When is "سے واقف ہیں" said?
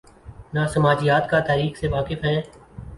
1.79-2.41